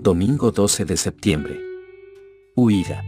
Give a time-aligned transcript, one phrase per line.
[0.00, 1.60] domingo 12 de septiembre.
[2.54, 3.02] Huida.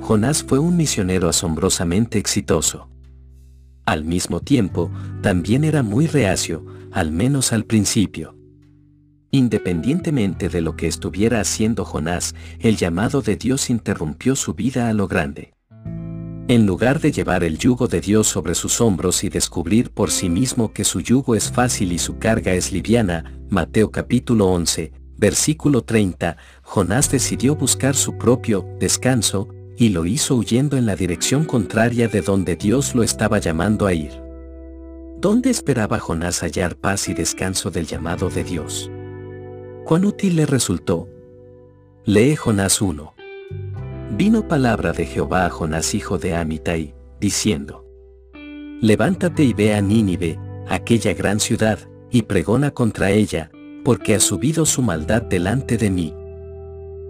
[0.00, 2.88] Jonás fue un misionero asombrosamente exitoso.
[3.84, 4.92] Al mismo tiempo,
[5.22, 8.36] también era muy reacio, al menos al principio.
[9.32, 14.92] Independientemente de lo que estuviera haciendo Jonás, el llamado de Dios interrumpió su vida a
[14.92, 15.52] lo grande.
[16.46, 20.30] En lugar de llevar el yugo de Dios sobre sus hombros y descubrir por sí
[20.30, 25.82] mismo que su yugo es fácil y su carga es liviana, Mateo capítulo 11, versículo
[25.82, 32.08] 30, Jonás decidió buscar su propio descanso, y lo hizo huyendo en la dirección contraria
[32.08, 34.10] de donde Dios lo estaba llamando a ir.
[35.20, 38.90] ¿Dónde esperaba Jonás hallar paz y descanso del llamado de Dios?
[39.84, 41.08] ¿Cuán útil le resultó?
[42.04, 43.14] Lee Jonás 1.
[44.16, 47.84] Vino palabra de Jehová a Jonás hijo de Amitai, diciendo,
[48.80, 50.38] Levántate y ve a Nínive,
[50.68, 51.78] aquella gran ciudad,
[52.10, 53.50] y pregona contra ella,
[53.88, 56.12] porque ha subido su maldad delante de mí.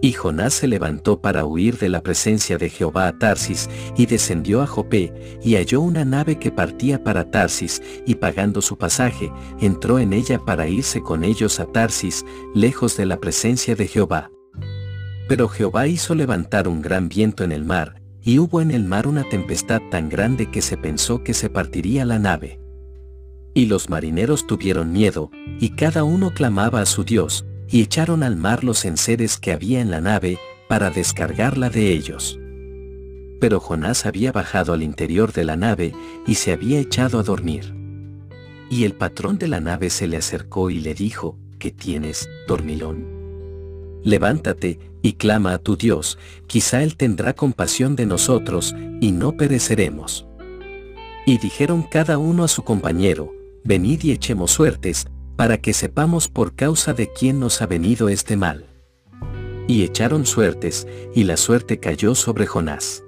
[0.00, 4.62] Y Jonás se levantó para huir de la presencia de Jehová a Tarsis, y descendió
[4.62, 5.12] a Jopé,
[5.42, 10.38] y halló una nave que partía para Tarsis, y pagando su pasaje, entró en ella
[10.38, 14.30] para irse con ellos a Tarsis, lejos de la presencia de Jehová.
[15.28, 19.08] Pero Jehová hizo levantar un gran viento en el mar, y hubo en el mar
[19.08, 22.60] una tempestad tan grande que se pensó que se partiría la nave.
[23.58, 28.36] Y los marineros tuvieron miedo, y cada uno clamaba a su Dios, y echaron al
[28.36, 32.38] mar los enseres que había en la nave, para descargarla de ellos.
[33.40, 35.92] Pero Jonás había bajado al interior de la nave,
[36.24, 37.74] y se había echado a dormir.
[38.70, 43.18] Y el patrón de la nave se le acercó y le dijo, ¿qué tienes, dormilón?
[44.04, 50.28] levántate, y clama a tu Dios, quizá Él tendrá compasión de nosotros, y no pereceremos.
[51.26, 53.34] Y dijeron cada uno a su compañero,
[53.68, 55.06] venid y echemos suertes,
[55.36, 58.64] para que sepamos por causa de quién nos ha venido este mal.
[59.68, 63.04] Y echaron suertes, y la suerte cayó sobre Jonás.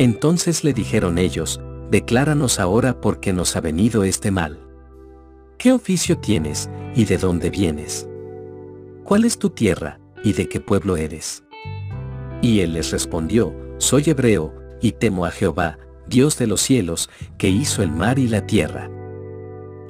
[0.00, 1.60] Entonces le dijeron ellos,
[1.92, 4.58] decláranos ahora por qué nos ha venido este mal.
[5.58, 8.08] ¿Qué oficio tienes, y de dónde vienes?
[9.04, 11.44] ¿Cuál es tu tierra, y de qué pueblo eres?
[12.42, 15.78] Y él les respondió, Soy hebreo, y temo a Jehová,
[16.08, 17.08] Dios de los cielos,
[17.38, 18.90] que hizo el mar y la tierra.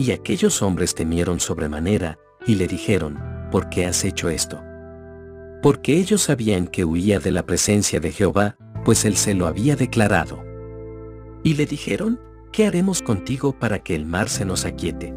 [0.03, 3.21] Y aquellos hombres temieron sobremanera, y le dijeron,
[3.53, 4.61] ¿por qué has hecho esto?
[5.63, 9.77] Porque ellos sabían que huía de la presencia de Jehová, pues él se lo había
[9.77, 10.43] declarado.
[11.45, 12.19] Y le dijeron,
[12.51, 15.15] ¿qué haremos contigo para que el mar se nos aquiete?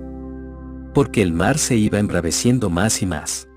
[0.94, 3.50] Porque el mar se iba embraveciendo más y más.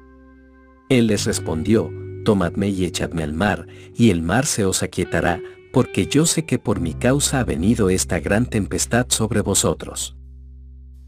[0.88, 1.90] Él les respondió,
[2.24, 5.42] Tomadme y echadme al mar, y el mar se os aquietará,
[5.74, 10.17] porque yo sé que por mi causa ha venido esta gran tempestad sobre vosotros.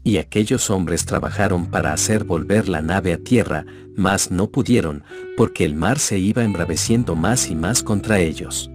[0.03, 5.03] Y aquellos hombres trabajaron para hacer volver la nave a tierra, mas no pudieron,
[5.37, 8.71] porque el mar se iba embraveciendo más y más contra ellos.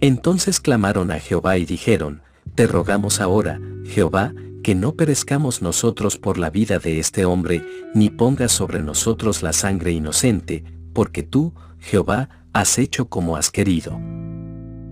[0.00, 2.22] Entonces clamaron a Jehová y dijeron,
[2.54, 4.32] Te rogamos ahora, Jehová,
[4.62, 7.64] que no perezcamos nosotros por la vida de este hombre,
[7.94, 14.00] ni pongas sobre nosotros la sangre inocente, porque tú, Jehová, has hecho como has querido.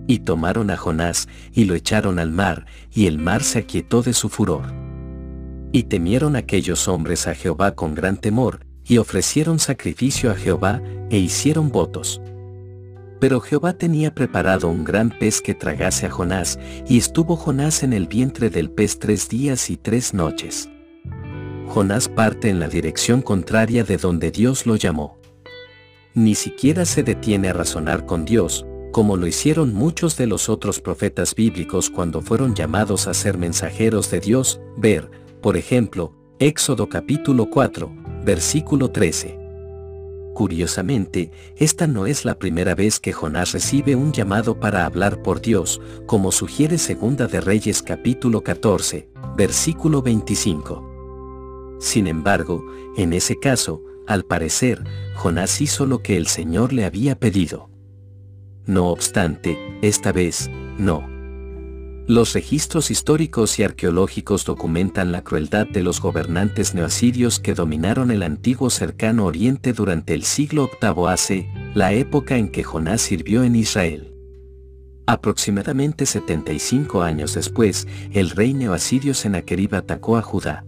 [0.07, 4.13] Y tomaron a Jonás, y lo echaron al mar, y el mar se aquietó de
[4.13, 4.90] su furor.
[5.71, 11.17] Y temieron aquellos hombres a Jehová con gran temor, y ofrecieron sacrificio a Jehová, e
[11.17, 12.21] hicieron votos.
[13.19, 17.93] Pero Jehová tenía preparado un gran pez que tragase a Jonás, y estuvo Jonás en
[17.93, 20.69] el vientre del pez tres días y tres noches.
[21.67, 25.17] Jonás parte en la dirección contraria de donde Dios lo llamó.
[26.13, 30.81] Ni siquiera se detiene a razonar con Dios, como lo hicieron muchos de los otros
[30.81, 35.09] profetas bíblicos cuando fueron llamados a ser mensajeros de Dios, ver,
[35.41, 37.91] por ejemplo, Éxodo capítulo 4,
[38.23, 39.39] versículo 13.
[40.33, 45.41] Curiosamente, esta no es la primera vez que Jonás recibe un llamado para hablar por
[45.41, 51.77] Dios, como sugiere Segunda de Reyes capítulo 14, versículo 25.
[51.79, 52.63] Sin embargo,
[52.95, 54.83] en ese caso, al parecer,
[55.15, 57.69] Jonás hizo lo que el Señor le había pedido.
[58.65, 61.10] No obstante, esta vez, no.
[62.07, 68.23] Los registros históricos y arqueológicos documentan la crueldad de los gobernantes neoasirios que dominaron el
[68.23, 73.55] antiguo cercano oriente durante el siglo VIII AC, la época en que Jonás sirvió en
[73.55, 74.13] Israel.
[75.05, 80.65] Aproximadamente 75 años después, el rey neoasirio Sennacherib atacó a Judá.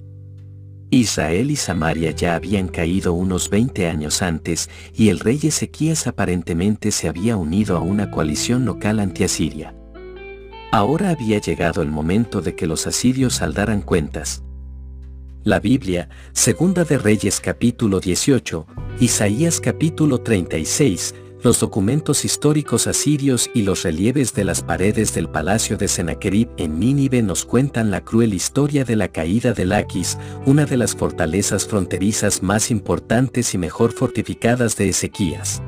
[0.91, 6.91] Israel y Samaria ya habían caído unos 20 años antes y el rey Ezequías aparentemente
[6.91, 9.73] se había unido a una coalición local anti-asiria.
[10.73, 14.41] Ahora había llegado el momento de que los asirios saldaran cuentas.
[15.43, 18.65] La Biblia, Segunda de Reyes capítulo 18,
[18.99, 25.77] Isaías capítulo 36, los documentos históricos asirios y los relieves de las paredes del palacio
[25.77, 30.17] de Sennacherib en Nínive nos cuentan la cruel historia de la caída de Laquis,
[30.47, 35.61] una de las fortalezas fronterizas más importantes y mejor fortificadas de Ezequías.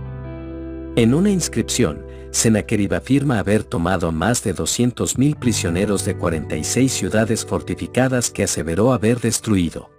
[0.95, 8.29] En una inscripción, Sennacherib afirma haber tomado más de 200.000 prisioneros de 46 ciudades fortificadas
[8.29, 9.89] que aseveró haber destruido.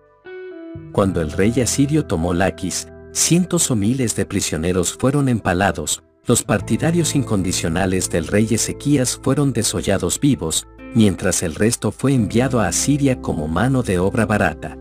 [0.93, 7.15] Cuando el rey asirio tomó Laquis, cientos o miles de prisioneros fueron empalados, los partidarios
[7.15, 13.49] incondicionales del rey Ezequías fueron desollados vivos, mientras el resto fue enviado a Asiria como
[13.49, 14.77] mano de obra barata.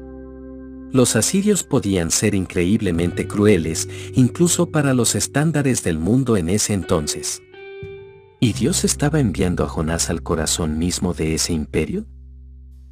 [0.91, 7.41] Los asirios podían ser increíblemente crueles, incluso para los estándares del mundo en ese entonces.
[8.45, 12.05] ¿Y Dios estaba enviando a Jonás al corazón mismo de ese imperio?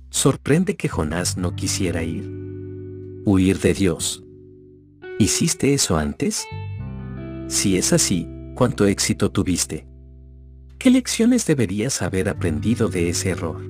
[0.09, 2.27] Sorprende que Jonás no quisiera ir.
[3.23, 4.23] Huir de Dios.
[5.19, 6.47] ¿Hiciste eso antes?
[7.49, 9.85] Si es así, ¿cuánto éxito tuviste?
[10.79, 13.61] ¿Qué lecciones deberías haber aprendido de ese error?